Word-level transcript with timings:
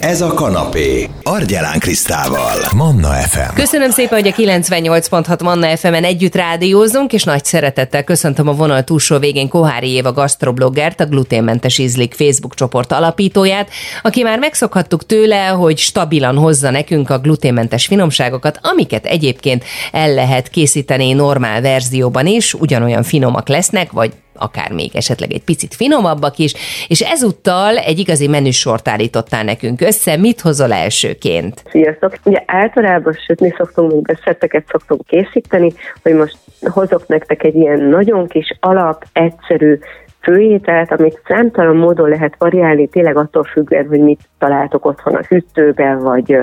Ez 0.00 0.20
a 0.20 0.34
kanapé. 0.34 1.08
Argyelán 1.22 1.78
Krisztával. 1.78 2.56
Manna 2.76 3.08
FM. 3.08 3.54
Köszönöm 3.54 3.90
szépen, 3.90 4.20
hogy 4.20 4.28
a 4.28 4.58
98.6 4.58 5.42
Manna 5.42 5.76
FM-en 5.76 6.04
együtt 6.04 6.34
rádiózunk, 6.34 7.12
és 7.12 7.24
nagy 7.24 7.44
szeretettel 7.44 8.04
köszöntöm 8.04 8.48
a 8.48 8.52
vonal 8.52 8.84
túlsó 8.84 9.18
végén 9.18 9.48
Kohári 9.48 9.88
Éva 9.88 10.12
gastrobloggert, 10.12 11.00
a 11.00 11.06
gluténmentes 11.06 11.78
ízlik 11.78 12.14
Facebook 12.14 12.54
csoport 12.54 12.92
alapítóját, 12.92 13.70
aki 14.02 14.22
már 14.22 14.38
megszokhattuk 14.38 15.06
tőle, 15.06 15.46
hogy 15.46 15.78
stabilan 15.78 16.36
hozza 16.36 16.70
nekünk 16.70 17.10
a 17.10 17.18
gluténmentes 17.18 17.86
finomságokat, 17.86 18.58
amiket 18.62 19.06
egyébként 19.06 19.64
el 19.92 20.14
lehet 20.14 20.48
készíteni 20.48 21.12
normál 21.12 21.60
verzióban 21.60 22.26
is, 22.26 22.54
ugyanolyan 22.54 23.02
finomak 23.02 23.48
lesznek, 23.48 23.92
vagy 23.92 24.12
akár 24.40 24.72
még 24.72 24.96
esetleg 24.96 25.32
egy 25.32 25.44
picit 25.44 25.74
finomabbak 25.74 26.38
is, 26.38 26.54
és 26.88 27.00
ezúttal 27.00 27.76
egy 27.76 27.98
igazi 27.98 28.28
menüsort 28.28 28.88
állítottál 28.88 29.44
nekünk 29.44 29.80
össze. 29.80 30.16
Mit 30.16 30.40
hozol 30.40 30.72
elsőként? 30.72 31.62
Sziasztok! 31.70 32.14
Ugye 32.24 32.42
általában 32.46 33.18
sütni 33.26 33.54
szoktunk, 33.56 33.92
még 33.92 34.02
beszetteket 34.02 34.64
szoktunk 34.70 35.06
készíteni, 35.06 35.72
hogy 36.02 36.14
most 36.14 36.36
hozok 36.60 37.06
nektek 37.06 37.42
egy 37.42 37.54
ilyen 37.54 37.80
nagyon 37.80 38.26
kis 38.26 38.56
alap, 38.60 39.04
egyszerű 39.12 39.78
főételt, 40.22 40.92
amit 40.92 41.22
számtalan 41.26 41.76
módon 41.76 42.08
lehet 42.08 42.34
variálni, 42.38 42.88
tényleg 42.88 43.16
attól 43.16 43.44
függően, 43.44 43.86
hogy 43.86 44.00
mit 44.00 44.20
találtok 44.38 44.84
otthon 44.86 45.14
a 45.14 45.24
hűtőben, 45.28 45.98
vagy 45.98 46.36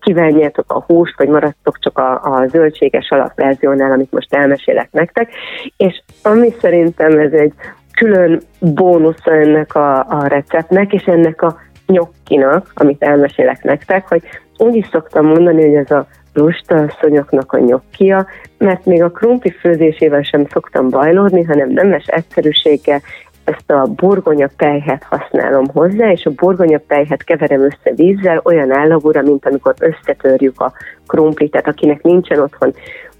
kívánjátok 0.00 0.72
a 0.72 0.84
húst, 0.86 1.16
vagy 1.16 1.28
maradtok 1.28 1.78
csak 1.78 1.98
a, 1.98 2.12
a 2.22 2.46
zöldséges 2.46 3.10
alapverziónál, 3.10 3.92
amit 3.92 4.12
most 4.12 4.34
elmesélek 4.34 4.88
nektek. 4.92 5.30
És 5.76 6.02
ami 6.22 6.54
szerintem 6.60 7.18
ez 7.18 7.32
egy 7.32 7.52
külön 7.92 8.40
bónusz 8.58 9.26
ennek 9.26 9.74
a, 9.74 9.98
a 9.98 10.26
receptnek, 10.26 10.92
és 10.92 11.02
ennek 11.02 11.42
a 11.42 11.56
nyokkinak, 11.86 12.70
amit 12.74 13.02
elmesélek 13.02 13.62
nektek, 13.62 14.08
hogy 14.08 14.22
úgy 14.58 14.74
is 14.74 14.88
szoktam 14.92 15.26
mondani, 15.26 15.62
hogy 15.62 15.74
ez 15.74 15.90
a 15.90 16.06
lustasszonyoknak 16.32 17.52
a 17.52 17.58
nyokkia, 17.58 18.26
mert 18.58 18.84
még 18.84 19.02
a 19.02 19.10
krumpli 19.10 19.50
főzésével 19.50 20.22
sem 20.22 20.46
szoktam 20.52 20.88
bajlódni, 20.88 21.42
hanem 21.42 21.70
nemes 21.70 22.04
egyszerűséggel 22.06 23.00
ezt 23.44 23.70
a 23.70 23.86
burgonya 23.96 24.48
pejhet 24.56 25.02
használom 25.02 25.66
hozzá, 25.72 26.10
és 26.10 26.24
a 26.24 26.30
burgonya 26.30 26.80
pejhet 26.86 27.22
keverem 27.22 27.62
össze 27.62 27.94
vízzel 27.94 28.40
olyan 28.44 28.72
állagúra, 28.72 29.22
mint 29.22 29.46
amikor 29.46 29.74
összetörjük 29.78 30.60
a 30.60 30.72
krumplit, 31.06 31.50
tehát 31.50 31.68
akinek 31.68 32.02
nincsen 32.02 32.40
otthon 32.40 32.74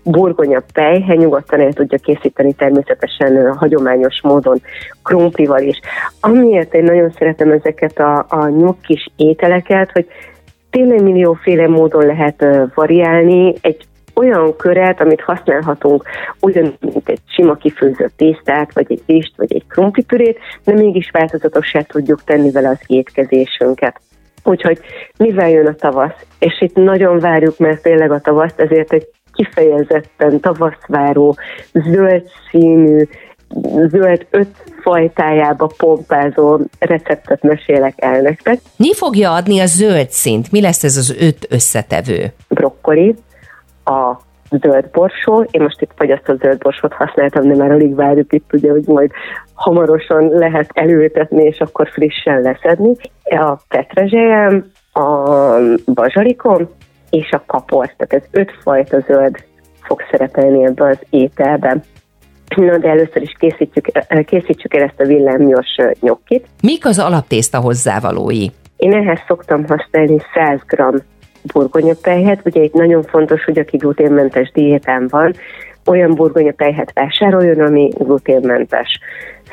burgonya 0.04 0.62
pejhe, 0.72 1.14
nyugodtan 1.14 1.60
el 1.60 1.72
tudja 1.72 1.98
készíteni 1.98 2.52
természetesen 2.52 3.36
a 3.36 3.56
hagyományos 3.56 4.20
módon 4.22 4.60
krumplival 5.02 5.62
is. 5.62 5.80
Amiért 6.20 6.74
én 6.74 6.82
nagyon 6.82 7.10
szeretem 7.18 7.50
ezeket 7.50 7.98
a, 7.98 8.26
a 8.28 8.48
nyukkis 8.48 9.10
ételeket, 9.16 9.90
hogy 9.92 10.06
tényleg 10.74 11.02
millióféle 11.02 11.68
módon 11.68 12.06
lehet 12.06 12.46
variálni, 12.74 13.54
egy 13.60 13.86
olyan 14.14 14.56
köret, 14.56 15.00
amit 15.00 15.20
használhatunk 15.20 16.04
ugyan, 16.40 16.76
mint 16.80 17.08
egy 17.08 17.20
sima 17.26 17.54
kifőzött 17.54 18.16
tésztát, 18.16 18.74
vagy 18.74 18.86
egy 18.88 19.02
rist, 19.06 19.32
vagy 19.36 19.54
egy 19.54 19.66
krumplipürét, 19.68 20.38
de 20.64 20.72
mégis 20.72 21.10
változatossá 21.10 21.80
tudjuk 21.80 22.24
tenni 22.24 22.50
vele 22.50 22.68
az 22.68 22.80
étkezésünket. 22.86 24.00
Úgyhogy 24.44 24.78
mivel 25.18 25.50
jön 25.50 25.66
a 25.66 25.74
tavasz, 25.74 26.26
és 26.38 26.60
itt 26.60 26.74
nagyon 26.74 27.18
várjuk, 27.18 27.58
mert 27.58 27.82
tényleg 27.82 28.10
a 28.10 28.20
tavaszt, 28.20 28.60
ezért 28.60 28.92
egy 28.92 29.06
kifejezetten 29.32 30.40
tavaszváró, 30.40 31.36
zöld 31.72 32.22
színű, 32.50 33.06
zöld 33.88 34.26
öt 34.30 34.48
fajtájába 34.82 35.70
pompázó 35.76 36.58
receptet 36.78 37.42
mesélek 37.42 37.94
el 37.96 38.20
nektek. 38.20 38.58
Mi 38.76 38.94
fogja 38.94 39.32
adni 39.32 39.60
a 39.60 39.66
zöld 39.66 40.10
szint? 40.10 40.52
Mi 40.52 40.60
lesz 40.60 40.84
ez 40.84 40.96
az 40.96 41.16
öt 41.18 41.46
összetevő? 41.50 42.32
Brokkoli, 42.48 43.14
a 43.84 44.16
zöld 44.50 44.88
borsó. 44.92 45.46
Én 45.50 45.62
most 45.62 45.80
itt 45.80 45.90
fagyasztott 45.96 46.40
zöld 46.40 46.58
borsót 46.58 46.92
használtam, 46.92 47.48
de 47.48 47.56
már 47.56 47.70
alig 47.70 47.94
várjuk 47.94 48.32
itt, 48.32 48.52
ugye, 48.52 48.70
hogy 48.70 48.84
majd 48.86 49.10
hamarosan 49.54 50.28
lehet 50.28 50.70
előtetni, 50.74 51.44
és 51.44 51.60
akkor 51.60 51.88
frissen 51.88 52.40
leszedni. 52.40 52.96
A 53.24 53.56
petrezselyem, 53.68 54.70
a 54.92 55.30
bazsalikom 55.86 56.68
és 57.10 57.30
a 57.30 57.42
kapor. 57.46 57.94
Tehát 57.96 58.24
ez 58.24 58.40
öt 58.40 58.52
fajta 58.62 59.00
zöld 59.00 59.36
fog 59.82 60.00
szerepelni 60.10 60.64
ebbe 60.64 60.86
az 60.86 60.98
ételben. 61.10 61.82
Na, 62.56 62.78
de 62.78 62.88
először 62.88 63.22
is 63.22 63.36
készítjük, 63.38 63.86
készítsük 64.24 64.74
el 64.74 64.82
ezt 64.82 65.00
a 65.00 65.04
villámgyors 65.04 65.76
nyokkit. 66.00 66.46
Mik 66.62 66.86
az 66.86 66.98
alaptészta 66.98 67.58
hozzávalói? 67.58 68.46
Én 68.76 68.92
ehhez 68.92 69.18
szoktam 69.26 69.64
használni 69.66 70.18
100 70.34 70.60
g 70.66 71.02
burgonyapelyhet. 71.52 72.40
Ugye 72.44 72.62
itt 72.62 72.72
nagyon 72.72 73.02
fontos, 73.02 73.44
hogy 73.44 73.58
aki 73.58 73.76
gluténmentes 73.76 74.50
diétán 74.52 75.06
van, 75.10 75.34
olyan 75.86 76.14
burgonyapelyhet 76.14 76.92
vásároljon, 76.94 77.60
ami 77.60 77.90
gluténmentes. 77.98 78.98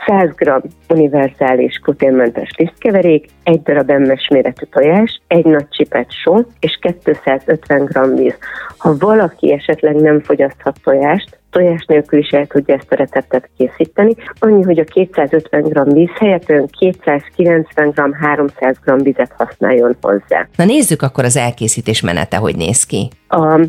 100 0.08 0.30
g 0.36 0.52
univerzális 0.90 1.80
gluténmentes 1.80 2.50
lisztkeverék, 2.58 3.26
egy 3.44 3.62
darab 3.62 3.90
emmes 3.90 4.28
méretű 4.28 4.66
tojás, 4.72 5.22
egy 5.28 5.46
nagy 5.46 5.68
csipet 5.70 6.12
só 6.24 6.38
és 6.60 6.80
250 7.04 7.86
g 7.86 8.18
víz. 8.18 8.38
Ha 8.78 8.96
valaki 9.00 9.52
esetleg 9.52 9.96
nem 9.96 10.20
fogyaszthat 10.20 10.76
tojást, 10.84 11.40
tojás 11.52 11.86
nélkül 11.86 12.20
is 12.20 12.30
el 12.30 12.46
tudja 12.46 12.76
ezt 12.76 12.92
a 12.92 12.96
receptet 12.96 13.50
készíteni. 13.58 14.16
Annyi, 14.40 14.64
hogy 14.64 14.80
a 14.80 14.84
250 14.84 15.62
g 15.62 15.94
víz 15.94 16.10
helyett 16.20 16.50
olyan 16.50 16.68
290 16.80 17.90
g, 17.90 18.16
300 18.22 18.76
g 18.86 19.04
vizet 19.04 19.34
használjon 19.38 19.98
hozzá. 20.02 20.48
Na 20.56 20.66
nézzük 20.66 21.02
akkor 21.02 21.24
az 21.24 21.38
elkészítés 21.38 22.02
menete, 22.02 22.38
hogy 22.38 22.56
néz 22.56 22.84
ki. 22.84 23.10
A 23.28 23.60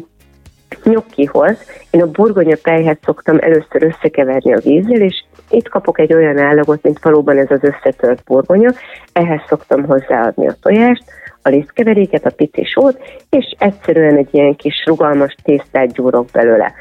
nyokkihoz 0.85 1.57
én 1.91 2.03
a 2.03 2.07
burgonya 2.07 2.57
pejhet 2.63 2.99
szoktam 3.05 3.39
először 3.41 3.83
összekeverni 3.83 4.55
a 4.55 4.61
vízzel, 4.61 5.01
és 5.01 5.25
itt 5.51 5.69
kapok 5.69 5.99
egy 5.99 6.15
olyan 6.15 6.39
állagot, 6.39 6.83
mint 6.83 7.03
valóban 7.03 7.39
ez 7.39 7.51
az 7.51 7.63
összetört 7.63 8.25
burgonya, 8.25 8.71
ehhez 9.13 9.41
szoktam 9.49 9.85
hozzáadni 9.85 10.49
a 10.49 10.57
tojást, 10.63 11.05
a 11.43 11.49
lisztkeveréket, 11.49 12.27
a 12.27 12.31
pici 12.31 12.65
sót, 12.65 12.99
és 13.31 13.55
egyszerűen 13.59 14.17
egy 14.17 14.29
ilyen 14.31 14.57
kis 14.57 14.85
rugalmas 14.87 15.35
tésztát 15.43 15.93
gyúrok 15.93 16.27
belőle. 16.33 16.73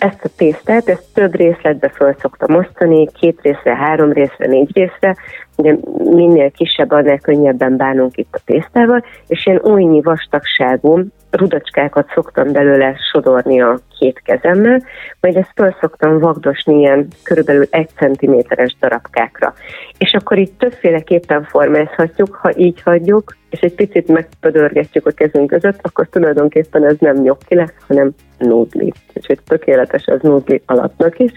Ezt 0.00 0.24
a 0.24 0.28
tésztát, 0.36 0.88
ezt 0.88 1.04
több 1.14 1.34
részletbe 1.34 1.88
föl 1.88 2.16
szoktam 2.20 2.56
osztani, 2.56 3.08
két 3.12 3.40
részre, 3.42 3.76
három 3.76 4.12
részre, 4.12 4.46
négy 4.46 4.70
részre, 4.72 5.16
ugye 5.60 5.76
minél 6.04 6.50
kisebb, 6.50 6.90
annál 6.90 7.18
könnyebben 7.18 7.76
bánunk 7.76 8.16
itt 8.16 8.34
a 8.34 8.40
tésztával, 8.44 9.04
és 9.26 9.46
ilyen 9.46 9.60
újnyi 9.62 10.00
vastagságú 10.00 11.00
rudacskákat 11.30 12.10
szoktam 12.14 12.52
belőle 12.52 12.96
sodorni 13.12 13.60
a 13.60 13.78
két 13.98 14.20
kezemmel, 14.24 14.82
majd 15.20 15.36
ezt 15.36 15.52
föl 15.54 15.76
szoktam 15.80 16.18
vagdosni 16.18 16.78
ilyen 16.78 17.06
körülbelül 17.22 17.66
egy 17.70 17.88
centiméteres 17.96 18.76
darabkákra. 18.80 19.54
És 19.98 20.12
akkor 20.12 20.38
itt 20.38 20.58
többféleképpen 20.58 21.44
formázhatjuk, 21.44 22.34
ha 22.34 22.52
így 22.56 22.82
hagyjuk, 22.82 23.36
és 23.50 23.60
egy 23.60 23.74
picit 23.74 24.08
megpödörgetjük 24.08 25.06
a 25.06 25.10
kezünk 25.10 25.46
között, 25.46 25.78
akkor 25.82 26.08
tulajdonképpen 26.08 26.84
ez 26.84 26.96
nem 26.98 27.16
nyokki 27.16 27.54
lesz, 27.54 27.74
hanem 27.88 28.10
nudli. 28.38 28.92
Úgyhogy 29.14 29.38
tökéletes 29.46 30.06
az 30.06 30.20
nudli 30.20 30.62
alapnak 30.66 31.18
is. 31.18 31.32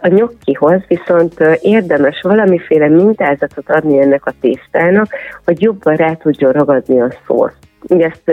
A 0.00 0.08
nyokkihoz 0.08 0.80
viszont 0.88 1.40
érdemes 1.60 2.20
valamiféle 2.20 2.88
mintázatot 3.38 3.76
adni 3.76 4.00
ennek 4.00 4.26
a 4.26 4.32
tésztának, 4.40 5.08
hogy 5.44 5.62
jobban 5.62 5.96
rá 5.96 6.12
tudjon 6.12 6.52
ragadni 6.52 7.00
a 7.00 7.08
szósz. 7.26 7.52
Ezt 7.88 8.32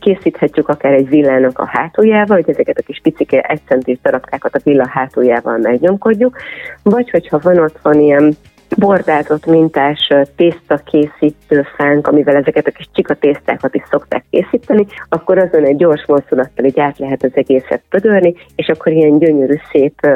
készíthetjük 0.00 0.68
akár 0.68 0.92
egy 0.92 1.08
villának 1.08 1.58
a 1.58 1.66
hátuljával, 1.66 2.36
hogy 2.36 2.50
ezeket 2.50 2.78
a 2.78 2.82
kis 2.82 3.00
picike 3.02 3.40
egy 3.40 3.60
centis 3.66 3.98
darabkákat 4.02 4.54
a 4.54 4.60
villa 4.64 4.88
hátuljával 4.88 5.58
megnyomkodjuk, 5.58 6.36
vagy 6.82 7.10
hogyha 7.10 7.38
van 7.42 7.58
otthon 7.58 8.00
ilyen 8.00 8.36
bordázott 8.76 9.46
mintás 9.46 10.08
tésztakészítő 10.36 11.66
fánk, 11.76 12.06
amivel 12.06 12.36
ezeket 12.36 12.66
a 12.66 12.70
kis 12.70 12.88
csika 12.92 13.14
tésztákat 13.14 13.74
is 13.74 13.82
szokták 13.90 14.24
készíteni, 14.30 14.86
akkor 15.08 15.38
azon 15.38 15.64
egy 15.64 15.76
gyors 15.76 16.04
mozdulattal 16.06 16.64
így 16.64 16.80
át 16.80 16.98
lehet 16.98 17.22
az 17.22 17.30
egészet 17.34 17.82
pödörni, 17.88 18.34
és 18.56 18.68
akkor 18.68 18.92
ilyen 18.92 19.18
gyönyörű, 19.18 19.54
szép 19.70 20.06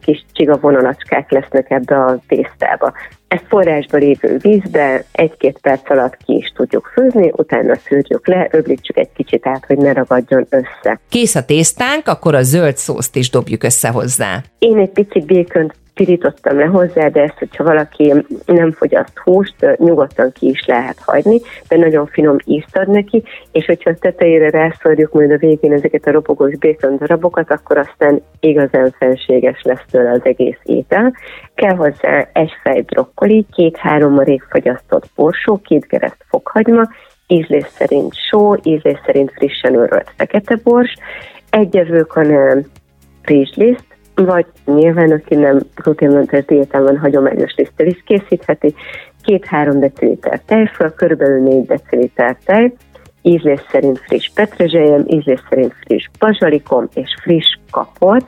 kis 0.00 0.24
csiga 0.32 0.58
vonalacskák 0.60 1.30
lesznek 1.30 1.70
ebbe 1.70 1.96
a 1.96 2.18
tésztába. 2.28 2.92
Ezt 3.28 3.44
forrásba 3.48 3.96
lévő 3.98 4.36
vízbe 4.40 5.04
egy-két 5.12 5.58
perc 5.58 5.90
alatt 5.90 6.16
ki 6.16 6.36
is 6.36 6.52
tudjuk 6.56 6.90
főzni, 6.94 7.32
utána 7.36 7.76
szűrjük 7.76 8.26
le, 8.26 8.48
öblítsük 8.50 8.96
egy 8.96 9.12
kicsit 9.16 9.46
át, 9.46 9.64
hogy 9.66 9.76
ne 9.76 9.92
ragadjon 9.92 10.46
össze. 10.48 11.00
Kész 11.08 11.34
a 11.34 11.44
tésztánk, 11.44 12.08
akkor 12.08 12.34
a 12.34 12.42
zöld 12.42 12.76
szószt 12.76 13.16
is 13.16 13.30
dobjuk 13.30 13.62
össze 13.62 13.88
hozzá. 13.88 14.40
Én 14.58 14.78
egy 14.78 14.90
picit 14.90 15.26
békönt 15.26 15.74
pirítottam 15.94 16.58
le 16.58 16.64
hozzá, 16.64 17.08
de 17.08 17.22
ezt, 17.22 17.38
hogyha 17.38 17.64
valaki 17.64 18.14
nem 18.46 18.72
fogyaszt 18.72 19.18
húst, 19.18 19.76
nyugodtan 19.76 20.32
ki 20.32 20.48
is 20.48 20.66
lehet 20.66 20.98
hagyni, 20.98 21.40
de 21.68 21.76
nagyon 21.76 22.06
finom 22.06 22.36
ízt 22.44 22.76
ad 22.76 22.88
neki, 22.88 23.22
és 23.52 23.66
hogyha 23.66 23.90
a 23.90 23.96
tetejére 24.00 24.50
rászorjuk 24.50 25.12
majd 25.12 25.30
a 25.30 25.36
végén 25.36 25.72
ezeket 25.72 26.06
a 26.06 26.10
ropogós 26.10 26.56
békön 26.56 26.96
darabokat, 26.96 27.50
akkor 27.50 27.78
aztán 27.78 28.22
igazán 28.40 28.94
felséges 28.98 29.62
lesz 29.62 29.84
tőle 29.90 30.10
az 30.10 30.20
egész 30.22 30.58
étel. 30.62 31.14
Kell 31.54 31.74
hozzá 31.74 32.28
egy 32.32 32.52
fej 32.62 32.80
brokkoli, 32.80 33.46
két-három 33.52 34.12
marék 34.12 34.42
fagyasztott 34.50 35.10
borsó, 35.14 35.60
két 35.64 35.86
gereszt 35.86 36.24
fokhagyma, 36.28 36.82
ízlés 37.26 37.66
szerint 37.66 38.14
só, 38.30 38.54
ízlés 38.62 38.98
szerint 39.06 39.30
frissen 39.30 39.74
örölt 39.74 40.12
fekete 40.16 40.58
bors, 40.62 40.94
egy 41.50 41.76
evőkanál 41.76 42.64
rizsliszt, 43.22 43.91
vagy 44.14 44.46
nyilván, 44.64 45.10
aki 45.10 45.34
nem 45.34 45.60
gluténmentes 45.74 46.44
diétán 46.44 46.82
van, 46.82 46.98
hagyományos 46.98 47.54
liszttel 47.56 47.86
is 47.86 48.02
készítheti, 48.06 48.74
két-három 49.22 49.80
deciliter 49.80 50.40
tejföl, 50.46 50.92
körülbelül 50.94 51.42
4 51.42 51.66
deciliter 51.66 52.36
tej, 52.44 52.72
ízlés 53.22 53.60
szerint 53.70 53.98
friss 53.98 54.30
petrezselyem, 54.34 55.04
ízlés 55.06 55.40
szerint 55.48 55.74
friss 55.84 56.08
bazsalikom 56.18 56.88
és 56.94 57.16
friss 57.22 57.58
kapor, 57.70 58.22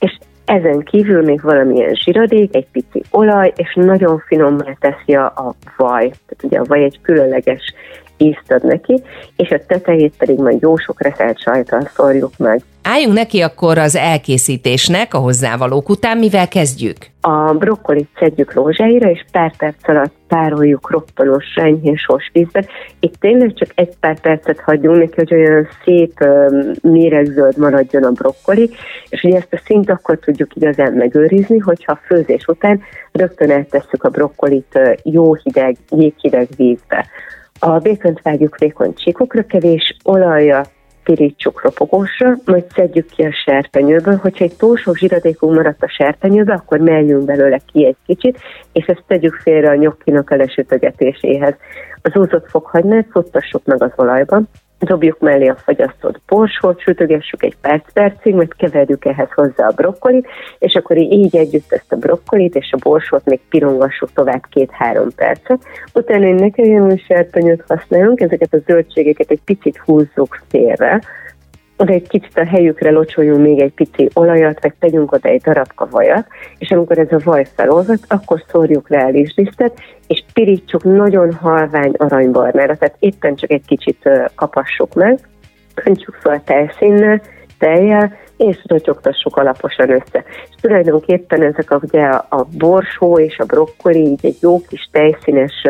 és 0.00 0.18
ezen 0.44 0.80
kívül 0.80 1.22
még 1.22 1.42
valamilyen 1.42 1.94
zsiradék, 1.94 2.54
egy 2.54 2.66
pici 2.72 3.02
olaj, 3.10 3.52
és 3.56 3.74
nagyon 3.74 4.18
finomra 4.26 4.76
teszi 4.80 5.14
a 5.14 5.54
vaj. 5.76 6.08
Tehát 6.08 6.42
ugye 6.42 6.58
a 6.58 6.64
vaj 6.64 6.84
egy 6.84 6.98
különleges 7.02 7.74
ízt 8.16 8.52
ad 8.52 8.64
neki, 8.64 9.02
és 9.36 9.50
a 9.50 9.60
tetejét 9.66 10.14
pedig 10.18 10.38
majd 10.38 10.62
jó 10.62 10.76
sok 10.76 11.02
reszelt 11.02 11.40
sajtal 11.40 11.90
szórjuk 11.94 12.32
meg. 12.38 12.62
Álljunk 12.82 13.14
neki 13.14 13.40
akkor 13.40 13.78
az 13.78 13.96
elkészítésnek, 13.96 15.14
a 15.14 15.18
hozzávalók 15.18 15.88
után, 15.88 16.18
mivel 16.18 16.48
kezdjük? 16.48 16.96
A 17.20 17.52
brokkolit 17.52 18.08
szedjük 18.18 18.52
rózsáira, 18.52 19.10
és 19.10 19.24
pár 19.32 19.56
perc 19.56 19.88
alatt 19.88 20.12
pároljuk 20.28 20.90
roppanos, 20.90 21.44
enyhén 21.54 21.96
sós 21.96 22.30
vízben. 22.32 22.66
Itt 23.00 23.14
tényleg 23.20 23.52
csak 23.54 23.68
egy 23.74 23.96
pár 24.00 24.20
percet 24.20 24.60
hagyjunk 24.60 24.98
neki, 24.98 25.12
hogy 25.16 25.34
olyan 25.34 25.68
szép 25.84 26.24
méregzöld 26.82 27.58
maradjon 27.58 28.02
a 28.02 28.10
brokkoli, 28.10 28.70
és 29.08 29.22
ugye 29.22 29.36
ezt 29.36 29.52
a 29.52 29.62
szint 29.64 29.90
akkor 29.90 30.18
tudjuk 30.18 30.54
igazán 30.54 30.92
megőrizni, 30.92 31.58
hogyha 31.58 31.92
a 31.92 32.00
főzés 32.06 32.46
után 32.46 32.80
rögtön 33.12 33.50
eltesszük 33.50 34.04
a 34.04 34.08
brokkolit 34.08 34.78
jó 35.02 35.34
hideg, 35.34 35.76
jéghideg 35.90 36.48
vízbe. 36.56 37.06
A 37.58 37.78
békönt 37.78 38.22
vágjuk 38.22 38.58
vékony 38.58 38.94
csíkokra, 38.94 39.46
kevés 39.46 39.96
olajja, 40.04 40.62
pirítsuk 41.04 41.62
ropogósra, 41.62 42.34
majd 42.44 42.64
szedjük 42.74 43.06
ki 43.06 43.22
a 43.22 43.42
serpenyőből. 43.44 44.16
Hogyha 44.16 44.44
egy 44.44 44.56
túl 44.56 44.76
sok 44.76 44.96
zsiradékunk 44.96 45.54
maradt 45.54 45.82
a 45.82 45.88
serpenyőbe, 45.88 46.52
akkor 46.52 46.78
meljünk 46.78 47.24
belőle 47.24 47.60
ki 47.72 47.86
egy 47.86 47.96
kicsit, 48.06 48.38
és 48.72 48.86
ezt 48.86 49.02
tegyük 49.06 49.34
félre 49.34 49.70
a 49.70 49.74
nyokkinak 49.74 50.30
a 50.30 50.36
lesütögetéséhez. 50.36 51.54
Az 52.02 52.16
úzott 52.16 52.50
fokhagynát 52.50 53.06
szottassuk 53.12 53.64
meg 53.64 53.82
az 53.82 53.92
olajban, 53.96 54.48
dobjuk 54.78 55.18
mellé 55.18 55.46
a 55.46 55.56
fagyasztott 55.56 56.20
borsót, 56.26 56.80
sütögessük 56.80 57.42
egy 57.42 57.56
perc-percig, 57.60 58.34
majd 58.34 58.54
keverjük 58.56 59.04
ehhez 59.04 59.28
hozzá 59.34 59.66
a 59.66 59.72
brokkolit, 59.76 60.26
és 60.58 60.74
akkor 60.74 60.96
így 60.96 61.36
együtt 61.36 61.72
ezt 61.72 61.92
a 61.92 61.96
brokkolit 61.96 62.54
és 62.54 62.72
a 62.72 62.78
borsót 62.88 63.24
még 63.24 63.40
pirongassuk 63.48 64.12
tovább 64.12 64.42
két-három 64.50 65.08
percet. 65.16 65.64
Utána 65.92 66.24
egy 66.24 66.40
nekem 66.40 66.96
serpenyőt 66.96 67.64
használunk, 67.68 68.20
ezeket 68.20 68.54
a 68.54 68.62
zöldségeket 68.66 69.30
egy 69.30 69.40
picit 69.44 69.76
húzzuk 69.76 70.42
félre, 70.48 71.00
oda 71.76 71.92
egy 71.92 72.08
kicsit 72.08 72.38
a 72.38 72.46
helyükre 72.46 72.90
locsoljunk 72.90 73.42
még 73.42 73.60
egy 73.60 73.72
pici 73.72 74.08
olajat, 74.14 74.62
vagy 74.62 74.72
tegyünk 74.78 75.12
oda 75.12 75.28
egy 75.28 75.40
darabka 75.40 75.88
vajat, 75.90 76.26
és 76.58 76.70
amikor 76.70 76.98
ez 76.98 77.12
a 77.12 77.20
vaj 77.24 77.46
felolvad, 77.54 77.98
akkor 78.08 78.44
szórjuk 78.48 78.88
le 78.88 79.04
a 79.04 79.10
rizslisztet, 79.10 79.80
és 80.06 80.24
pirítsuk 80.32 80.84
nagyon 80.84 81.32
halvány 81.32 81.92
aranybarnára, 81.96 82.76
tehát 82.76 82.96
éppen 82.98 83.34
csak 83.34 83.50
egy 83.50 83.64
kicsit 83.66 84.10
kapassuk 84.34 84.94
meg, 84.94 85.18
öntsük 85.84 86.14
fel 86.14 86.42
tejszínnel, 86.44 87.22
tejjel, 87.58 88.16
és 88.36 88.58
rotyogtassuk 88.64 89.36
alaposan 89.36 89.90
össze. 89.90 90.24
És 90.48 90.54
tulajdonképpen 90.60 91.42
ezek 91.42 91.70
a, 91.70 91.80
ugye 91.82 92.02
a 92.08 92.46
borsó 92.58 93.18
és 93.18 93.38
a 93.38 93.44
brokkoli 93.44 93.98
így 93.98 94.26
egy 94.26 94.36
jó 94.40 94.60
kis 94.60 94.88
tejszínes 94.92 95.62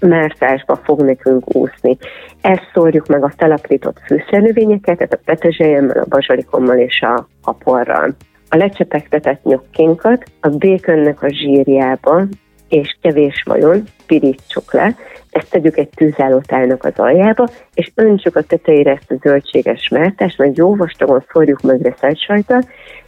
mártásba 0.00 0.76
fog 0.76 1.00
nekünk 1.00 1.54
úszni. 1.54 1.96
Ezt 2.40 2.70
szórjuk 2.72 3.06
meg 3.06 3.24
a 3.24 3.32
felaprított 3.36 4.00
fűszernövényeket, 4.06 4.96
tehát 4.96 5.12
a 5.12 5.20
petezselyemmel, 5.24 5.98
a 5.98 6.08
bazsalikommal 6.08 6.78
és 6.78 7.00
a 7.00 7.28
kaporral. 7.42 8.14
A 8.48 8.56
lecsepegtetett 8.56 9.44
nyokkinkat 9.44 10.24
a 10.40 10.48
békönnek 10.48 11.22
a 11.22 11.28
zsírjába 11.28 12.22
és 12.68 12.96
kevés 13.02 13.42
vajon 13.46 13.84
pirítsuk 14.06 14.72
le, 14.72 14.96
ezt 15.30 15.50
tegyük 15.50 15.76
egy 15.76 15.88
tűzállótálnak 15.88 16.84
az 16.84 16.92
aljába, 16.96 17.48
és 17.74 17.90
öntsük 17.94 18.36
a 18.36 18.42
tetejére 18.42 18.90
ezt 18.90 19.10
a 19.10 19.14
zöldséges 19.22 19.88
mártást, 19.88 20.38
majd 20.38 20.56
jó 20.56 20.76
vastagon 20.76 21.24
szórjuk 21.32 21.60
meg 21.60 21.80
reszelt 21.80 22.20
sajtal, 22.20 22.62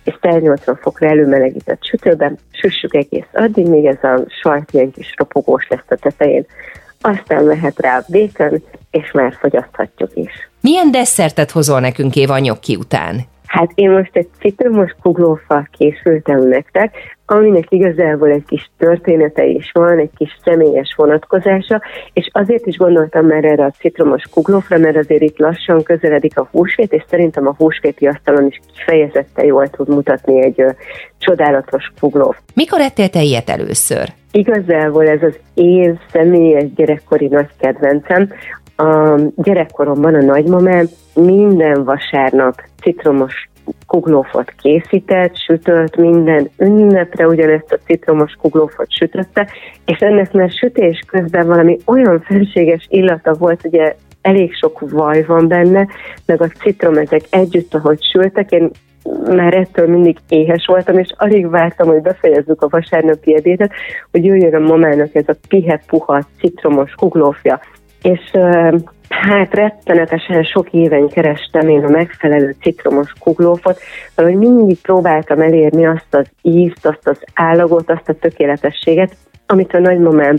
és 0.04 0.14
180 0.20 0.78
fokra 0.82 1.08
előmelegített 1.08 1.84
sütőben 1.84 2.38
süssük 2.50 2.94
egész 2.94 3.28
addig, 3.32 3.66
még 3.66 3.84
ez 3.84 4.02
a 4.02 4.24
sajt 4.42 4.72
ilyen 4.72 4.90
kis 4.90 5.14
ropogós 5.16 5.66
lesz 5.68 5.84
a 5.88 5.96
tetején 5.96 6.46
aztán 7.00 7.44
mehet 7.44 7.80
rá 7.80 7.96
a 7.98 8.04
békön, 8.08 8.62
és 8.90 9.10
már 9.12 9.36
fogyaszthatjuk 9.40 10.10
is. 10.14 10.50
Milyen 10.60 10.90
desszertet 10.90 11.50
hozol 11.50 11.80
nekünk 11.80 12.16
Éva 12.16 12.38
nyokki 12.38 12.76
után? 12.76 13.20
Hát 13.50 13.72
én 13.74 13.90
most 13.90 14.10
egy 14.12 14.28
citromos 14.38 14.94
kuglófal 15.02 15.68
készültem 15.78 16.48
nektek, 16.48 16.94
aminek 17.26 17.64
igazából 17.68 18.30
egy 18.30 18.44
kis 18.46 18.70
története 18.78 19.44
is 19.44 19.70
van, 19.72 19.98
egy 19.98 20.10
kis 20.16 20.38
személyes 20.44 20.94
vonatkozása, 20.96 21.82
és 22.12 22.28
azért 22.32 22.66
is 22.66 22.76
gondoltam 22.76 23.26
már 23.26 23.44
erre 23.44 23.64
a 23.64 23.70
citromos 23.70 24.22
kuglófra, 24.30 24.78
mert 24.78 24.96
azért 24.96 25.22
itt 25.22 25.38
lassan 25.38 25.82
közeledik 25.82 26.38
a 26.38 26.48
húsvét, 26.50 26.92
és 26.92 27.02
szerintem 27.08 27.46
a 27.46 27.54
húsvéti 27.58 28.06
asztalon 28.06 28.46
is 28.46 28.60
kifejezetten 28.76 29.44
jól 29.44 29.68
tud 29.68 29.88
mutatni 29.88 30.42
egy 30.42 30.60
ö, 30.60 30.70
csodálatos 31.18 31.92
kuglóf. 32.00 32.36
Mikor 32.54 32.80
ettél 32.80 33.08
te 33.08 33.22
ilyet 33.22 33.50
először? 33.50 34.08
Igazából 34.32 35.08
ez 35.08 35.22
az 35.22 35.38
én 35.54 36.00
személyes 36.12 36.64
gyerekkori 36.74 37.26
nagy 37.26 37.48
kedvencem. 37.58 38.28
A 38.80 39.18
gyerekkoromban 39.36 40.14
a 40.14 40.22
nagymamám 40.22 40.86
minden 41.14 41.84
vasárnap 41.84 42.62
citromos 42.82 43.48
kuglófot 43.86 44.52
készített, 44.62 45.36
sütött, 45.36 45.96
minden 45.96 46.50
ünnepre 46.58 47.26
ugyanezt 47.26 47.72
a 47.72 47.78
citromos 47.86 48.32
kuglófot 48.32 48.92
sütötte, 48.92 49.48
és 49.84 49.98
ennek 49.98 50.32
már 50.32 50.50
sütés 50.50 51.02
közben 51.06 51.46
valami 51.46 51.78
olyan 51.84 52.20
felséges 52.20 52.86
illata 52.88 53.34
volt, 53.34 53.64
ugye 53.64 53.96
elég 54.22 54.54
sok 54.54 54.90
vaj 54.90 55.24
van 55.24 55.48
benne, 55.48 55.86
meg 56.26 56.42
a 56.42 56.46
citrom 56.46 56.96
ezek 56.96 57.22
együtt, 57.30 57.74
ahogy 57.74 57.98
sültek, 58.12 58.50
én 58.50 58.70
már 59.26 59.54
ettől 59.54 59.88
mindig 59.88 60.16
éhes 60.28 60.66
voltam, 60.66 60.98
és 60.98 61.08
alig 61.16 61.50
vártam, 61.50 61.88
hogy 61.88 62.02
befejezzük 62.02 62.62
a 62.62 62.68
vasárnapi 62.68 63.36
edétet, 63.36 63.72
hogy 64.10 64.24
jöjjön 64.24 64.54
a 64.54 64.58
mamának 64.58 65.14
ez 65.14 65.28
a 65.28 65.36
pihe-puha 65.48 66.22
citromos 66.38 66.92
kuglófja. 66.92 67.60
És 68.02 68.30
hát 69.08 69.54
rettenetesen 69.54 70.42
sok 70.42 70.72
éven 70.72 71.08
kerestem 71.08 71.68
én 71.68 71.84
a 71.84 71.88
megfelelő 71.88 72.56
citromos 72.60 73.12
kuglófot, 73.18 73.80
hogy 74.16 74.34
mindig 74.34 74.80
próbáltam 74.80 75.40
elérni 75.40 75.86
azt 75.86 76.14
az 76.14 76.26
ízt, 76.42 76.86
azt 76.86 77.08
az 77.08 77.18
állagot, 77.34 77.90
azt 77.90 78.08
a 78.08 78.12
tökéletességet, 78.12 79.16
amit 79.46 79.74
a 79.74 79.78
nagymamám 79.78 80.36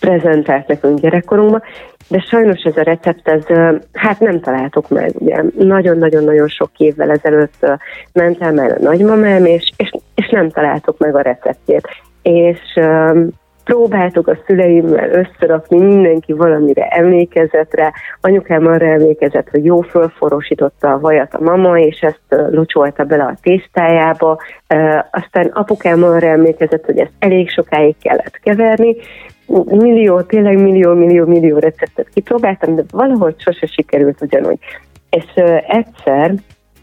prezentált 0.00 0.66
nekünk 0.66 1.00
gyerekkorunkban, 1.00 1.62
de 2.08 2.20
sajnos 2.20 2.62
ez 2.62 2.76
a 2.76 2.82
recept, 2.82 3.28
ez, 3.28 3.44
hát 3.92 4.20
nem 4.20 4.40
találtuk 4.40 4.88
meg, 4.88 5.10
ugye 5.18 5.42
nagyon-nagyon-nagyon 5.58 6.48
sok 6.48 6.70
évvel 6.76 7.10
ezelőtt 7.10 7.66
mentem 8.12 8.58
el 8.58 8.70
a 8.70 8.82
nagymamám, 8.82 9.44
és, 9.44 9.72
és, 9.76 9.90
és 10.14 10.28
nem 10.28 10.50
találtuk 10.50 10.98
meg 10.98 11.14
a 11.14 11.20
receptjét. 11.20 11.88
És 12.22 12.78
próbáltuk 13.66 14.28
a 14.28 14.38
szüleimmel 14.46 15.10
összerakni, 15.10 15.78
mindenki 15.78 16.32
valamire 16.32 16.86
emlékezett 16.86 17.74
rá. 17.74 17.92
Anyukám 18.20 18.66
arra 18.66 18.86
emlékezett, 18.86 19.48
hogy 19.50 19.64
jó 19.64 19.80
fölforosította 19.80 20.92
a 20.92 20.98
vajat 20.98 21.34
a 21.34 21.42
mama, 21.42 21.78
és 21.78 22.00
ezt 22.00 22.50
locsolta 22.50 23.04
bele 23.04 23.22
a 23.22 23.36
tésztájába. 23.42 24.38
Aztán 25.10 25.46
apukám 25.46 26.02
arra 26.02 26.26
emlékezett, 26.26 26.84
hogy 26.84 26.98
ezt 26.98 27.12
elég 27.18 27.50
sokáig 27.50 27.94
kellett 28.02 28.40
keverni, 28.42 28.96
millió, 29.64 30.20
tényleg 30.20 30.58
millió, 30.58 30.94
millió, 30.94 31.26
millió 31.26 31.58
receptet 31.58 32.08
kipróbáltam, 32.14 32.74
de 32.74 32.82
valahogy 32.90 33.34
sose 33.38 33.66
sikerült 33.66 34.20
ugyanúgy. 34.20 34.58
És 35.10 35.42
egyszer, 35.66 36.34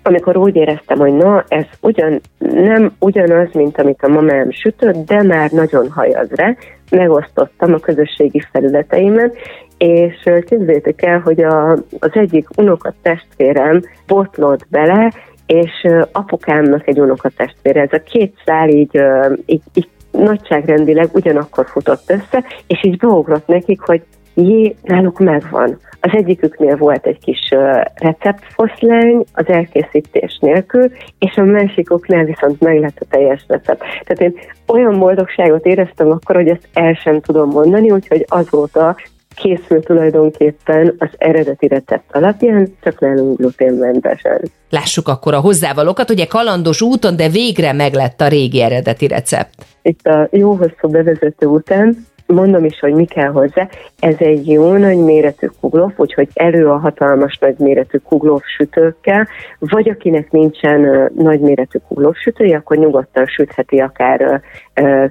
amikor 0.03 0.37
úgy 0.37 0.55
éreztem, 0.55 0.97
hogy 0.97 1.13
na, 1.13 1.43
ez 1.47 1.65
ugyan, 1.81 2.21
nem 2.39 2.91
ugyanaz, 2.99 3.47
mint 3.53 3.79
amit 3.79 4.03
a 4.03 4.07
mamám 4.07 4.51
sütött, 4.51 5.05
de 5.05 5.23
már 5.23 5.51
nagyon 5.51 5.91
hajaz 5.91 6.29
rá, 6.29 6.55
megosztottam 6.91 7.73
a 7.73 7.79
közösségi 7.79 8.41
felületeimen, 8.51 9.31
és 9.77 10.29
képzeljétek 10.45 11.01
el, 11.01 11.19
hogy 11.19 11.43
a, 11.43 11.71
az 11.99 12.11
egyik 12.11 12.47
unoka 12.57 12.93
testvérem 13.01 13.81
botlott 14.07 14.65
bele, 14.69 15.13
és 15.45 15.87
apukámnak 16.11 16.87
egy 16.87 16.99
unoka 16.99 17.29
testvére. 17.29 17.81
Ez 17.81 17.91
a 17.91 18.03
két 18.03 18.35
szál 18.45 18.69
így, 18.69 19.01
így, 19.45 19.61
így 19.73 19.89
nagyságrendileg 20.11 21.09
ugyanakkor 21.13 21.65
futott 21.65 22.03
össze, 22.07 22.43
és 22.67 22.83
így 22.83 22.97
beugrott 22.97 23.47
nekik, 23.47 23.81
hogy 23.81 24.01
jé, 24.33 24.75
náluk 24.81 25.19
megvan. 25.19 25.79
Az 25.99 26.09
egyiküknél 26.13 26.77
volt 26.77 27.05
egy 27.05 27.19
kis 27.19 27.49
receptfoszlány 27.95 29.23
az 29.33 29.47
elkészítés 29.47 30.37
nélkül, 30.41 30.91
és 31.19 31.35
a 31.35 31.43
másikoknál 31.43 32.23
viszont 32.23 32.59
meg 32.59 32.79
lett 32.79 32.97
a 32.99 33.05
teljes 33.09 33.45
recept. 33.47 33.83
Tehát 34.03 34.21
én 34.21 34.33
olyan 34.67 34.99
boldogságot 34.99 35.65
éreztem 35.65 36.11
akkor, 36.11 36.35
hogy 36.35 36.47
ezt 36.47 36.67
el 36.73 36.93
sem 36.93 37.21
tudom 37.21 37.49
mondani, 37.49 37.91
úgyhogy 37.91 38.25
azóta 38.27 38.95
készül 39.35 39.83
tulajdonképpen 39.83 40.95
az 40.97 41.09
eredeti 41.17 41.67
recept 41.67 42.15
alapján, 42.15 42.75
csak 42.83 42.99
nálunk 42.99 43.37
gluténmentesen. 43.37 44.41
Lássuk 44.69 45.07
akkor 45.07 45.33
a 45.33 45.39
hozzávalókat, 45.39 46.09
ugye 46.09 46.25
kalandos 46.25 46.81
úton, 46.81 47.15
de 47.15 47.29
végre 47.29 47.73
meglett 47.73 48.21
a 48.21 48.27
régi 48.27 48.61
eredeti 48.61 49.07
recept. 49.07 49.65
Itt 49.81 50.05
a 50.05 50.27
jó 50.31 50.53
hosszú 50.53 50.87
bevezető 50.89 51.45
után 51.45 52.05
mondom 52.25 52.65
is, 52.65 52.79
hogy 52.79 52.93
mi 52.93 53.05
kell 53.05 53.31
hozzá. 53.31 53.67
Ez 53.99 54.15
egy 54.17 54.47
jó 54.47 54.77
nagy 54.77 54.97
méretű 54.97 55.47
kuglóf, 55.59 55.93
úgyhogy 55.95 56.27
elő 56.33 56.69
a 56.69 56.77
hatalmas 56.77 57.37
nagy 57.37 57.55
méretű 57.57 57.97
kuglóf 57.97 58.43
sütőkkel, 58.45 59.27
vagy 59.59 59.89
akinek 59.89 60.31
nincsen 60.31 61.11
nagy 61.15 61.39
méretű 61.39 61.79
kuglóf 61.87 62.17
sütője, 62.17 62.57
akkor 62.57 62.77
nyugodtan 62.77 63.25
sütheti 63.25 63.79
akár 63.79 64.41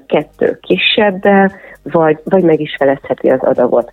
kettő 0.06 0.58
kisebbel, 0.60 1.52
vagy, 1.82 2.18
vagy 2.24 2.42
meg 2.42 2.60
is 2.60 2.76
felezheti 2.78 3.28
az 3.28 3.40
adagot. 3.40 3.92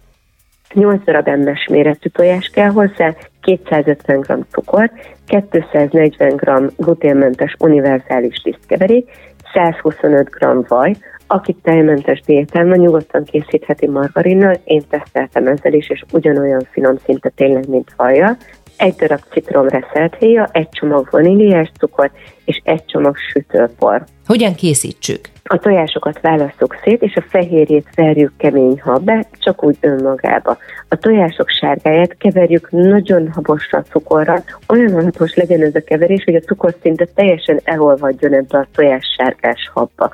8 0.74 1.04
darab 1.04 1.28
emmes 1.28 1.68
méretű 1.72 2.10
tojás 2.10 2.50
kell 2.54 2.70
hozzá, 2.70 3.14
250 3.42 4.20
g 4.20 4.46
cukor, 4.52 4.92
240 5.26 6.36
g 6.36 6.74
gluténmentes 6.78 7.56
univerzális 7.60 8.42
lisztkeverék, 8.44 9.10
125 9.54 10.30
g 10.30 10.68
vaj, 10.68 10.96
aki 11.28 11.56
tejmentes 11.62 12.22
diétán 12.22 12.68
van, 12.68 12.78
nyugodtan 12.78 13.24
készítheti 13.24 13.88
margarinnal, 13.88 14.56
én 14.64 14.82
teszteltem 14.90 15.48
ezzel 15.48 15.74
is, 15.74 15.90
és 15.90 16.04
ugyanolyan 16.12 16.68
finom 16.72 16.96
szinte 17.06 17.30
tényleg, 17.30 17.68
mint 17.68 17.94
haja. 17.98 18.38
Egy 18.80 18.96
darab 18.96 19.22
citrom 19.32 19.68
reszelt 19.68 20.16
héja, 20.20 20.50
egy 20.52 20.70
csomag 20.70 21.08
vaníliás 21.12 21.72
cukor, 21.80 22.12
és 22.46 22.62
egy 22.64 22.86
csomag 22.86 23.18
sütőpor. 23.18 24.04
Hogyan 24.26 24.56
készítsük? 24.56 25.20
A 25.44 25.58
tojásokat 25.58 26.22
választjuk 26.22 26.76
szét, 26.84 27.02
és 27.02 27.16
a 27.16 27.26
fehérjét 27.30 27.88
verjük 27.96 28.32
kemény 28.38 28.82
habbe, 28.82 29.26
csak 29.40 29.64
úgy 29.64 29.78
önmagába. 29.80 30.58
A 30.90 30.96
tojások 30.96 31.50
sárgáját 31.50 32.18
keverjük 32.18 32.72
nagyon 32.72 33.32
habosra 33.32 33.82
cukorral, 33.82 34.44
olyan 34.68 34.96
alapos 34.96 35.36
legyen 35.36 35.62
ez 35.62 35.76
a 35.76 35.84
keverés, 35.84 36.24
hogy 36.24 36.36
a 36.36 36.40
cukor 36.40 36.76
szinte 36.82 37.06
teljesen 37.16 37.60
elolvadjon 37.64 38.34
ebbe 38.34 38.58
a 38.58 38.68
tojás 38.76 39.06
sárgás 39.18 39.70
habba 39.74 40.12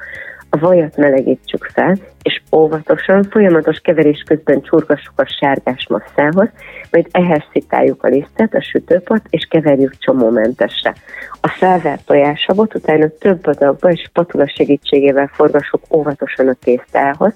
a 0.56 0.68
vajat 0.68 0.98
melegítsük 0.98 1.70
fel, 1.74 1.98
és 2.22 2.42
óvatosan, 2.52 3.24
folyamatos 3.24 3.80
keverés 3.80 4.24
közben 4.28 4.62
csurgassuk 4.62 5.14
a 5.16 5.26
sárgás 5.40 5.88
masszához, 5.90 6.50
majd 6.92 7.08
ehhez 7.12 7.44
szitáljuk 7.52 8.04
a 8.04 8.08
lisztet, 8.08 8.54
a 8.54 8.62
sütőpot, 8.62 9.22
és 9.30 9.48
keverjük 9.50 9.98
csomómentesre. 9.98 10.94
A 11.42 11.48
felvert 11.48 12.06
tojásabot 12.06 12.76
utána 12.76 13.08
több 13.20 13.48
adagba 13.48 13.90
és 13.92 14.10
patula 14.14 14.48
segítségével 14.48 15.30
forgassuk 15.34 15.82
óvatosan 15.90 16.48
a 16.48 16.54
tésztához, 16.64 17.34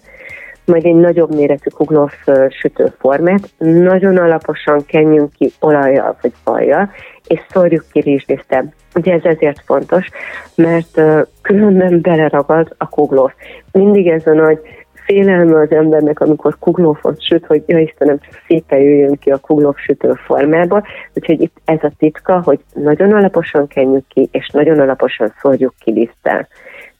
majd 0.69 0.85
egy 0.85 0.95
nagyobb 0.95 1.35
méretű 1.35 1.69
kuglóf 1.69 2.13
sütőformát, 2.49 3.49
nagyon 3.57 4.17
alaposan 4.17 4.85
kenjünk 4.85 5.31
ki 5.31 5.51
olajjal 5.59 6.17
vagy 6.21 6.33
vajjal, 6.43 6.89
és 7.27 7.39
szórjuk 7.49 7.85
ki 7.91 7.99
rizslisztem. 7.99 8.71
Ugye 8.95 9.13
ez 9.13 9.23
ezért 9.23 9.61
fontos, 9.65 10.07
mert 10.55 11.01
különben 11.41 12.01
beleragad 12.01 12.75
a 12.77 12.89
kuglóf. 12.89 13.33
Mindig 13.71 14.07
ez 14.07 14.27
a 14.27 14.33
nagy 14.33 14.59
félelme 15.05 15.59
az 15.59 15.71
embernek, 15.71 16.19
amikor 16.19 16.55
kuglófot 16.59 17.21
süt, 17.21 17.45
hogy 17.45 17.63
ja 17.65 17.79
Istenem, 17.79 18.19
csak 18.19 18.41
szépen 18.47 18.79
jöjjön 18.79 19.15
ki 19.15 19.29
a 19.29 19.37
kuglóf 19.37 19.77
sütő 19.77 20.13
formába. 20.13 20.83
Úgyhogy 21.13 21.41
itt 21.41 21.57
ez 21.65 21.79
a 21.81 21.91
titka, 21.97 22.41
hogy 22.41 22.59
nagyon 22.73 23.13
alaposan 23.13 23.67
kenjük 23.67 24.07
ki, 24.07 24.29
és 24.31 24.49
nagyon 24.49 24.79
alaposan 24.79 25.33
szórjuk 25.41 25.73
ki 25.79 25.91
liszttel. 25.91 26.47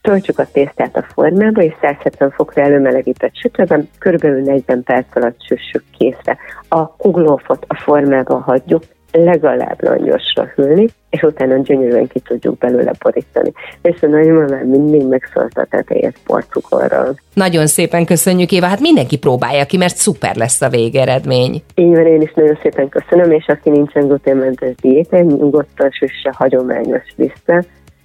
Töltsük 0.02 0.38
a 0.38 0.46
tésztát 0.52 0.96
a 0.96 1.06
formába, 1.14 1.62
és 1.62 1.72
170 1.80 2.30
fokra 2.30 2.62
előmelegített 2.62 3.36
sütőben 3.36 3.88
kb. 3.98 4.24
40 4.24 4.82
perc 4.82 5.16
alatt 5.16 5.42
süssük 5.46 5.84
készre. 5.98 6.36
A 6.68 6.96
kuglófot 6.96 7.64
a 7.68 7.74
formába 7.74 8.38
hagyjuk, 8.38 8.82
legalább 9.12 9.82
langyosra 9.82 10.44
hűlni, 10.54 10.88
és 11.10 11.22
utána 11.22 11.56
gyönyörűen 11.62 12.06
ki 12.06 12.20
tudjuk 12.20 12.58
belőle 12.58 12.92
borítani. 12.98 13.52
És 13.82 14.02
a 14.02 14.06
nagymama 14.06 14.46
már 14.48 14.64
mindig 14.64 15.06
megszólt 15.06 15.58
a 15.58 15.66
tetejét 15.70 16.18
porcukorral. 16.26 17.14
Nagyon 17.34 17.66
szépen 17.66 18.04
köszönjük, 18.04 18.52
Éva. 18.52 18.66
Hát 18.66 18.80
mindenki 18.80 19.18
próbálja 19.18 19.64
ki, 19.64 19.76
mert 19.76 19.96
szuper 19.96 20.36
lesz 20.36 20.62
a 20.62 20.68
végeredmény. 20.68 21.62
Így 21.74 21.94
van, 21.94 22.06
én 22.06 22.20
is 22.20 22.32
nagyon 22.34 22.58
szépen 22.62 22.88
köszönöm, 22.88 23.30
és 23.30 23.46
aki 23.46 23.70
nincsen 23.70 24.06
gluténmentes 24.06 24.74
diétán, 24.80 25.24
nyugodtan 25.24 25.90
süsse 25.90 26.32
hagyományos 26.36 27.14
vissza, 27.16 27.64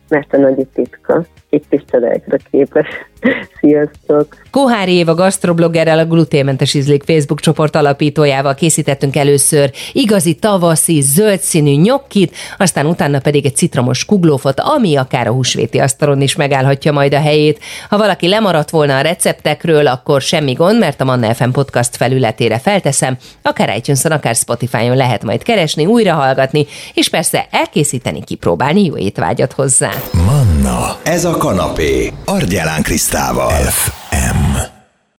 mert 0.09 0.33
a 0.33 0.37
nagy 0.37 0.67
titka 0.73 1.25
itt 1.49 1.73
is 1.73 1.85
csodákra 1.85 2.37
képes. 2.51 2.87
Sziasztok! 3.59 4.35
Kohári 4.51 4.93
Éva 4.93 5.13
gasztrobloggerrel 5.13 5.99
a 5.99 6.05
gluténmentes 6.05 6.73
ízlék 6.73 7.03
Facebook 7.03 7.39
csoport 7.39 7.75
alapítójával 7.75 8.55
készítettünk 8.55 9.15
először 9.15 9.71
igazi 9.91 10.35
tavaszi, 10.35 11.01
zöld 11.01 11.39
színű 11.39 11.75
nyokkit, 11.81 12.35
aztán 12.57 12.85
utána 12.85 13.19
pedig 13.19 13.45
egy 13.45 13.55
citromos 13.55 14.05
kuglófot, 14.05 14.59
ami 14.59 14.95
akár 14.95 15.27
a 15.27 15.31
húsvéti 15.31 15.79
asztalon 15.79 16.21
is 16.21 16.35
megállhatja 16.35 16.91
majd 16.91 17.13
a 17.13 17.19
helyét. 17.19 17.59
Ha 17.89 17.97
valaki 17.97 18.27
lemaradt 18.27 18.69
volna 18.69 18.97
a 18.97 19.01
receptekről, 19.01 19.87
akkor 19.87 20.21
semmi 20.21 20.53
gond, 20.53 20.79
mert 20.79 21.01
a 21.01 21.05
Manna 21.05 21.33
FM 21.33 21.49
podcast 21.49 21.95
felületére 21.95 22.59
felteszem, 22.59 23.17
akár 23.41 23.77
itunes 23.77 24.03
akár 24.03 24.35
Spotify-on 24.35 24.95
lehet 24.95 25.23
majd 25.23 25.43
keresni, 25.43 25.85
újra 25.85 26.13
hallgatni, 26.13 26.65
és 26.93 27.09
persze 27.09 27.47
elkészíteni, 27.51 28.23
kipróbálni 28.23 28.85
jó 28.85 28.97
étvágyat 28.97 29.53
hozzá. 29.53 29.91
Manna, 30.25 30.97
ez 31.03 31.25
a 31.25 31.37
kanapé, 31.37 32.11
Argyelán 32.25 32.81
Krisztával. 33.05 33.51
F. 33.51 34.04